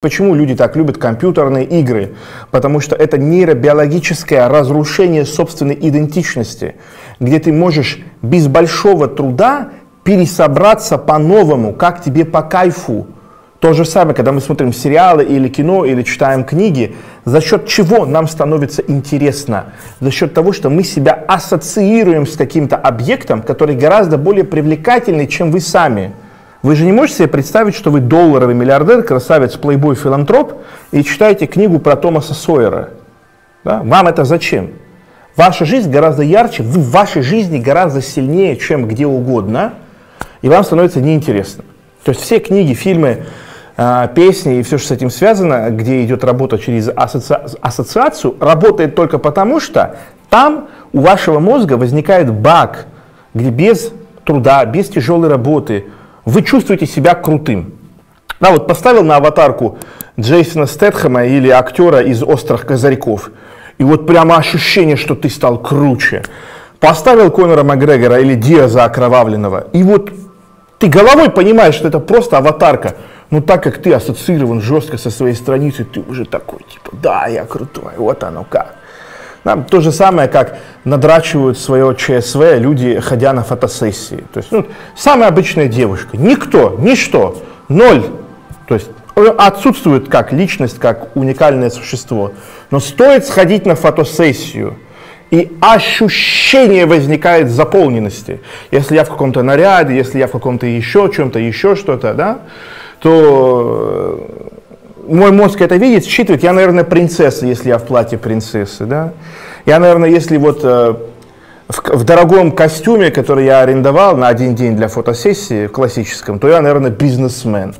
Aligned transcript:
Почему 0.00 0.36
люди 0.36 0.54
так 0.54 0.76
любят 0.76 0.96
компьютерные 0.96 1.64
игры? 1.64 2.14
Потому 2.52 2.78
что 2.78 2.94
это 2.94 3.18
нейробиологическое 3.18 4.48
разрушение 4.48 5.24
собственной 5.24 5.74
идентичности, 5.74 6.76
где 7.18 7.40
ты 7.40 7.52
можешь 7.52 7.98
без 8.22 8.46
большого 8.46 9.08
труда 9.08 9.70
пересобраться 10.04 10.98
по-новому, 10.98 11.72
как 11.72 12.00
тебе 12.00 12.24
по 12.24 12.42
кайфу. 12.42 13.08
То 13.58 13.72
же 13.72 13.84
самое, 13.84 14.14
когда 14.14 14.30
мы 14.30 14.40
смотрим 14.40 14.72
сериалы 14.72 15.24
или 15.24 15.48
кино, 15.48 15.84
или 15.84 16.04
читаем 16.04 16.44
книги, 16.44 16.94
за 17.24 17.40
счет 17.40 17.66
чего 17.66 18.06
нам 18.06 18.28
становится 18.28 18.82
интересно? 18.86 19.72
За 19.98 20.12
счет 20.12 20.32
того, 20.32 20.52
что 20.52 20.70
мы 20.70 20.84
себя 20.84 21.12
ассоциируем 21.26 22.24
с 22.24 22.36
каким-то 22.36 22.76
объектом, 22.76 23.42
который 23.42 23.74
гораздо 23.74 24.16
более 24.16 24.44
привлекательный, 24.44 25.26
чем 25.26 25.50
вы 25.50 25.58
сами. 25.58 26.12
Вы 26.62 26.74
же 26.74 26.84
не 26.84 26.92
можете 26.92 27.18
себе 27.18 27.28
представить, 27.28 27.76
что 27.76 27.90
вы 27.90 28.00
долларовый 28.00 28.54
миллиардер, 28.54 29.02
красавец, 29.02 29.56
плейбой, 29.56 29.94
филантроп, 29.94 30.54
и 30.90 31.04
читаете 31.04 31.46
книгу 31.46 31.78
про 31.78 31.94
Томаса 31.94 32.34
Сойера. 32.34 32.90
Да? 33.62 33.80
Вам 33.84 34.08
это 34.08 34.24
зачем? 34.24 34.70
Ваша 35.36 35.64
жизнь 35.64 35.88
гораздо 35.88 36.22
ярче, 36.22 36.64
вы 36.64 36.80
в 36.80 36.90
вашей 36.90 37.22
жизни 37.22 37.58
гораздо 37.58 38.02
сильнее, 38.02 38.56
чем 38.56 38.88
где 38.88 39.06
угодно, 39.06 39.74
и 40.42 40.48
вам 40.48 40.64
становится 40.64 41.00
неинтересно. 41.00 41.62
То 42.02 42.10
есть 42.10 42.22
все 42.22 42.40
книги, 42.40 42.74
фильмы, 42.74 43.26
а, 43.76 44.08
песни 44.08 44.58
и 44.58 44.62
все, 44.64 44.78
что 44.78 44.88
с 44.88 44.90
этим 44.90 45.10
связано, 45.10 45.70
где 45.70 46.02
идет 46.04 46.24
работа 46.24 46.58
через 46.58 46.88
асоци... 46.88 47.38
ассоциацию, 47.60 48.34
работает 48.40 48.96
только 48.96 49.18
потому, 49.18 49.60
что 49.60 49.94
там 50.28 50.66
у 50.92 51.00
вашего 51.00 51.38
мозга 51.38 51.74
возникает 51.74 52.32
баг, 52.32 52.86
где 53.32 53.50
без 53.50 53.92
труда, 54.24 54.64
без 54.64 54.88
тяжелой 54.88 55.28
работы, 55.28 55.84
вы 56.28 56.42
чувствуете 56.42 56.86
себя 56.86 57.14
крутым. 57.14 57.72
Да, 58.38 58.50
вот 58.50 58.66
поставил 58.66 59.02
на 59.02 59.16
аватарку 59.16 59.78
Джейсона 60.20 60.66
Стэтхэма 60.66 61.24
или 61.24 61.48
актера 61.48 62.02
из 62.02 62.22
«Острых 62.22 62.66
козырьков», 62.66 63.30
и 63.78 63.84
вот 63.84 64.06
прямо 64.06 64.36
ощущение, 64.36 64.96
что 64.96 65.14
ты 65.14 65.30
стал 65.30 65.58
круче. 65.58 66.22
Поставил 66.80 67.30
Конора 67.30 67.64
Макгрегора 67.64 68.20
или 68.20 68.34
Диаза 68.34 68.84
окровавленного, 68.84 69.68
и 69.72 69.82
вот 69.82 70.12
ты 70.78 70.88
головой 70.88 71.30
понимаешь, 71.30 71.74
что 71.74 71.88
это 71.88 71.98
просто 71.98 72.36
аватарка, 72.36 72.94
но 73.30 73.40
так 73.40 73.62
как 73.62 73.78
ты 73.78 73.92
ассоциирован 73.92 74.60
жестко 74.60 74.98
со 74.98 75.10
своей 75.10 75.34
страницей, 75.34 75.86
ты 75.86 76.00
уже 76.00 76.24
такой, 76.26 76.60
типа, 76.70 76.90
да, 77.02 77.26
я 77.26 77.44
крутой, 77.44 77.94
вот 77.96 78.22
оно 78.22 78.44
как. 78.48 78.74
Да, 79.48 79.56
то 79.56 79.80
же 79.80 79.92
самое, 79.92 80.28
как 80.28 80.58
надрачивают 80.84 81.58
свое 81.58 81.96
ЧСВ 81.96 82.58
люди, 82.58 83.00
ходя 83.00 83.32
на 83.32 83.42
фотосессии. 83.42 84.22
То 84.30 84.40
есть, 84.40 84.52
ну, 84.52 84.66
самая 84.94 85.30
обычная 85.30 85.68
девушка. 85.68 86.18
Никто, 86.18 86.76
ничто, 86.78 87.42
ноль. 87.70 88.04
То 88.66 88.74
есть 88.74 88.90
отсутствует 89.14 90.10
как 90.10 90.34
личность, 90.34 90.78
как 90.78 91.16
уникальное 91.16 91.70
существо. 91.70 92.32
Но 92.70 92.78
стоит 92.78 93.24
сходить 93.26 93.64
на 93.64 93.74
фотосессию, 93.74 94.76
и 95.30 95.56
ощущение 95.62 96.84
возникает 96.84 97.50
заполненности. 97.50 98.42
Если 98.70 98.96
я 98.96 99.04
в 99.04 99.08
каком-то 99.08 99.42
наряде, 99.42 99.96
если 99.96 100.18
я 100.18 100.26
в 100.26 100.32
каком-то 100.32 100.66
еще 100.66 101.10
чем-то, 101.10 101.38
еще 101.38 101.74
что-то, 101.74 102.12
да, 102.12 102.40
то 103.00 104.28
мой 105.08 105.32
мозг 105.32 105.60
это 105.60 105.76
видит, 105.76 106.04
считывает, 106.04 106.42
я, 106.42 106.52
наверное, 106.52 106.84
принцесса, 106.84 107.46
если 107.46 107.68
я 107.68 107.78
в 107.78 107.84
платье 107.84 108.18
принцессы, 108.18 108.84
да. 108.84 109.12
Я, 109.66 109.78
наверное, 109.78 110.08
если 110.08 110.36
вот 110.36 110.60
э, 110.62 110.94
в, 111.68 111.96
в 111.96 112.04
дорогом 112.04 112.52
костюме, 112.52 113.10
который 113.10 113.44
я 113.44 113.60
арендовал 113.60 114.16
на 114.16 114.28
один 114.28 114.54
день 114.54 114.76
для 114.76 114.88
фотосессии 114.88 115.66
классическом, 115.66 116.38
то 116.38 116.48
я, 116.48 116.60
наверное, 116.60 116.90
бизнесмен. 116.90 117.74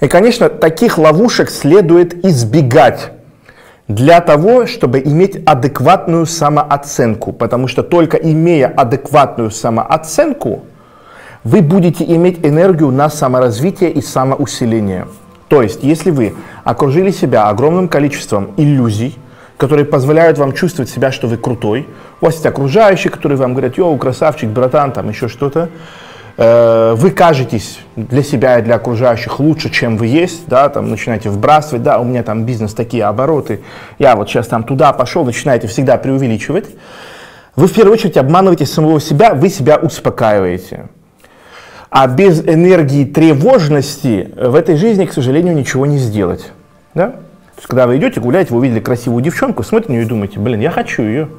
И, 0.00 0.08
конечно, 0.08 0.48
таких 0.48 0.98
ловушек 0.98 1.50
следует 1.50 2.24
избегать 2.24 3.10
для 3.88 4.20
того, 4.20 4.66
чтобы 4.66 5.00
иметь 5.00 5.42
адекватную 5.46 6.26
самооценку, 6.26 7.32
потому 7.32 7.68
что 7.68 7.82
только 7.82 8.16
имея 8.16 8.68
адекватную 8.68 9.50
самооценку, 9.50 10.64
вы 11.44 11.62
будете 11.62 12.04
иметь 12.04 12.44
энергию 12.44 12.90
на 12.90 13.08
саморазвитие 13.08 13.90
и 13.90 14.02
самоусиление. 14.02 15.06
То 15.48 15.62
есть, 15.62 15.82
если 15.82 16.10
вы 16.10 16.34
окружили 16.64 17.10
себя 17.10 17.48
огромным 17.48 17.88
количеством 17.88 18.50
иллюзий, 18.56 19.16
которые 19.56 19.84
позволяют 19.84 20.38
вам 20.38 20.52
чувствовать 20.52 20.90
себя, 20.90 21.12
что 21.12 21.28
вы 21.28 21.36
крутой, 21.36 21.88
у 22.20 22.26
вас 22.26 22.34
есть 22.34 22.46
окружающие, 22.46 23.10
которые 23.10 23.38
вам 23.38 23.52
говорят, 23.52 23.78
йоу, 23.78 23.96
красавчик, 23.96 24.50
братан, 24.50 24.92
там 24.92 25.08
еще 25.08 25.28
что-то, 25.28 25.70
э, 26.36 26.94
вы 26.96 27.10
кажетесь 27.10 27.78
для 27.94 28.22
себя 28.22 28.58
и 28.58 28.62
для 28.62 28.74
окружающих 28.74 29.38
лучше, 29.40 29.70
чем 29.70 29.96
вы 29.96 30.08
есть, 30.08 30.46
да, 30.48 30.68
там 30.68 30.90
начинаете 30.90 31.30
вбрасывать, 31.30 31.82
да, 31.82 31.98
у 32.00 32.04
меня 32.04 32.22
там 32.22 32.44
бизнес 32.44 32.74
такие 32.74 33.04
обороты, 33.04 33.60
я 33.98 34.16
вот 34.16 34.28
сейчас 34.28 34.48
там 34.48 34.64
туда 34.64 34.92
пошел, 34.92 35.24
начинаете 35.24 35.68
всегда 35.68 35.96
преувеличивать, 35.96 36.66
вы 37.54 37.68
в 37.68 37.72
первую 37.72 37.94
очередь 37.94 38.18
обманываете 38.18 38.66
самого 38.66 39.00
себя, 39.00 39.32
вы 39.32 39.48
себя 39.48 39.76
успокаиваете. 39.78 40.88
А 41.98 42.08
без 42.08 42.42
энергии 42.42 43.06
тревожности 43.06 44.30
в 44.36 44.54
этой 44.54 44.76
жизни, 44.76 45.06
к 45.06 45.14
сожалению, 45.14 45.56
ничего 45.56 45.86
не 45.86 45.96
сделать. 45.96 46.52
Да? 46.92 47.06
То 47.06 47.16
есть, 47.56 47.68
когда 47.68 47.86
вы 47.86 47.96
идете 47.96 48.20
гулять, 48.20 48.50
вы 48.50 48.58
увидели 48.58 48.80
красивую 48.80 49.22
девчонку, 49.22 49.62
смотрите 49.62 49.92
на 49.92 49.96
нее 49.96 50.04
и 50.04 50.06
думаете, 50.06 50.38
блин, 50.38 50.60
я 50.60 50.70
хочу 50.70 51.00
ее. 51.00 51.30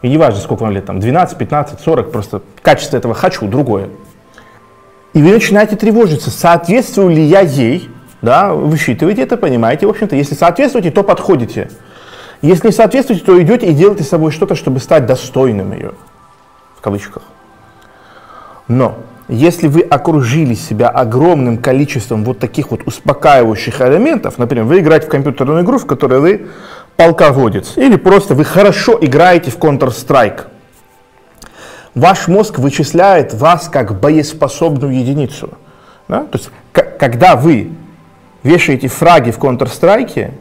И 0.00 0.08
не 0.08 0.16
важно, 0.16 0.40
сколько 0.40 0.62
вам 0.62 0.72
лет, 0.72 0.86
там, 0.86 0.98
12, 0.98 1.36
15, 1.36 1.78
40, 1.78 2.10
просто 2.10 2.40
качество 2.62 2.96
этого 2.96 3.12
хочу, 3.12 3.46
другое. 3.46 3.90
И 5.12 5.20
вы 5.20 5.30
начинаете 5.30 5.76
тревожиться, 5.76 6.30
соответствую 6.30 7.10
ли 7.10 7.22
я 7.24 7.40
ей, 7.40 7.90
да, 8.22 8.54
вы 8.54 8.78
считываете 8.78 9.20
это, 9.20 9.36
понимаете, 9.36 9.86
в 9.86 9.90
общем-то, 9.90 10.16
если 10.16 10.34
соответствуете, 10.34 10.90
то 10.90 11.02
подходите. 11.02 11.68
Если 12.40 12.68
не 12.68 12.72
соответствуете, 12.72 13.26
то 13.26 13.42
идете 13.42 13.66
и 13.66 13.74
делаете 13.74 14.04
с 14.04 14.08
собой 14.08 14.32
что-то, 14.32 14.54
чтобы 14.54 14.80
стать 14.80 15.04
достойным 15.04 15.74
ее, 15.74 15.92
в 16.78 16.80
кавычках. 16.80 17.24
Но 18.72 18.96
если 19.28 19.68
вы 19.68 19.82
окружили 19.82 20.54
себя 20.54 20.88
огромным 20.88 21.58
количеством 21.58 22.24
вот 22.24 22.38
таких 22.38 22.70
вот 22.70 22.82
успокаивающих 22.86 23.82
элементов, 23.82 24.38
например, 24.38 24.64
вы 24.64 24.80
играете 24.80 25.06
в 25.06 25.10
компьютерную 25.10 25.62
игру, 25.62 25.78
в 25.78 25.86
которой 25.86 26.20
вы 26.20 26.46
полководец, 26.96 27.76
или 27.76 27.96
просто 27.96 28.34
вы 28.34 28.44
хорошо 28.44 28.98
играете 28.98 29.50
в 29.50 29.58
Counter-Strike, 29.58 30.44
ваш 31.94 32.28
мозг 32.28 32.58
вычисляет 32.58 33.34
вас 33.34 33.68
как 33.68 34.00
боеспособную 34.00 34.98
единицу. 34.98 35.50
Да? 36.08 36.24
То 36.24 36.38
есть, 36.38 36.50
когда 36.72 37.36
вы 37.36 37.72
вешаете 38.42 38.88
фраги 38.88 39.32
в 39.32 39.38
Counter-Strike, 39.38 40.32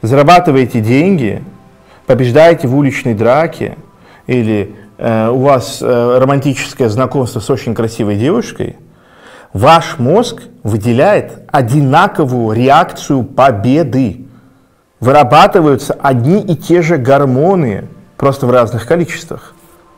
зарабатываете 0.00 0.80
деньги, 0.80 1.44
побеждаете 2.06 2.66
в 2.66 2.74
уличной 2.74 3.12
драке 3.12 3.76
или 4.26 4.74
у 5.30 5.38
вас 5.38 5.78
э, 5.82 6.18
романтическое 6.18 6.88
знакомство 6.88 7.40
с 7.40 7.50
очень 7.50 7.74
красивой 7.74 8.16
девушкой, 8.16 8.76
ваш 9.52 9.98
мозг 9.98 10.42
выделяет 10.62 11.40
одинаковую 11.50 12.56
реакцию 12.56 13.24
победы. 13.24 14.26
Вырабатываются 15.00 15.94
одни 16.00 16.40
и 16.40 16.54
те 16.54 16.82
же 16.82 16.98
гормоны, 16.98 17.88
просто 18.16 18.46
в 18.46 18.50
разных 18.52 18.86
количествах. 18.86 19.54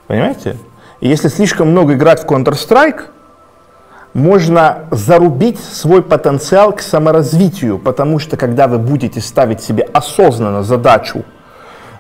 Понимаете? 0.07 0.57
И 1.01 1.09
если 1.09 1.29
слишком 1.29 1.73
много 1.73 1.93
играть 1.93 2.23
в 2.23 2.27
Counter-Strike, 2.27 3.03
можно 4.15 4.87
зарубить 4.91 5.61
свой 5.61 6.03
потенциал 6.03 6.73
к 6.73 6.81
саморазвитию, 6.81 7.79
потому 7.79 8.19
что 8.19 8.39
когда 8.39 8.69
вы 8.69 8.79
будете 8.79 9.21
ставить 9.21 9.61
себе 9.61 9.83
осознанно 9.93 10.63
задачу 10.63 11.25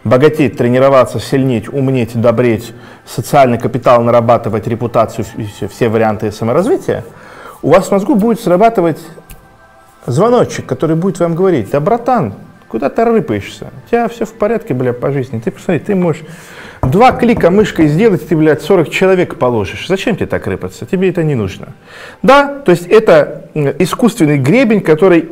богатеть, 0.04 0.56
тренироваться, 0.56 1.18
сильнеть, 1.18 1.68
умнеть, 1.68 2.20
добреть, 2.20 2.72
социальный 3.06 3.58
капитал 3.58 4.02
нарабатывать, 4.02 4.66
репутацию, 4.66 5.24
все, 5.24 5.68
все 5.68 5.88
варианты 5.88 6.30
саморазвития, 6.30 7.04
у 7.62 7.70
вас 7.70 7.88
в 7.88 7.90
мозгу 7.90 8.14
будет 8.14 8.40
срабатывать 8.40 9.00
звоночек, 10.06 10.66
который 10.66 10.96
будет 10.96 11.18
вам 11.20 11.34
говорить, 11.34 11.70
да, 11.70 11.80
братан, 11.80 12.34
куда 12.68 12.90
ты 12.90 13.04
рыпаешься? 13.04 13.70
У 13.86 13.90
тебя 13.90 14.08
все 14.08 14.26
в 14.26 14.32
порядке, 14.34 14.74
бля, 14.74 14.92
по 14.92 15.10
жизни. 15.10 15.38
Ты 15.38 15.50
посмотри, 15.50 15.78
ты 15.78 15.94
можешь 15.94 16.24
два 16.82 17.12
клика 17.12 17.50
мышкой 17.50 17.88
сделать, 17.88 18.28
ты, 18.28 18.36
блядь, 18.36 18.62
40 18.62 18.90
человек 18.90 19.36
положишь. 19.36 19.86
Зачем 19.88 20.16
тебе 20.16 20.26
так 20.26 20.46
рыпаться? 20.46 20.84
Тебе 20.84 21.08
это 21.08 21.22
не 21.22 21.34
нужно. 21.34 21.68
Да, 22.22 22.48
то 22.48 22.72
есть 22.72 22.86
это 22.86 23.48
искусственный 23.78 24.38
гребень, 24.38 24.80
который 24.80 25.30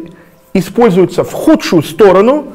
используется 0.55 1.25
в 1.25 1.33
худшую 1.33 1.83
сторону, 1.83 2.53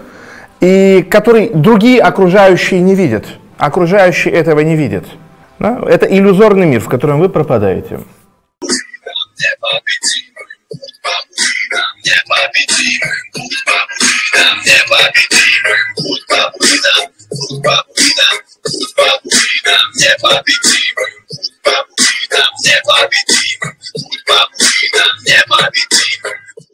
и 0.60 1.06
который 1.10 1.50
другие 1.50 2.02
окружающие 2.02 2.82
не 2.82 2.96
видят. 2.96 3.26
Окружающие 3.58 4.34
этого 4.34 4.62
не 4.62 4.76
видят. 4.76 5.06
Да? 5.60 5.80
Это 5.88 6.06
иллюзорный 6.06 6.66
мир, 6.66 6.82
в 6.82 6.88
котором 6.88 7.20
вы 7.20 7.30
пропадаете. 7.30 8.00
Непобедимым, 9.66 10.48
будь 13.34 13.64
победимым, 13.66 14.38
будь 15.96 16.26
победимым, 16.28 17.10
будь 18.64 18.94
победимым, 18.94 19.92
непобедимым. 19.96 20.87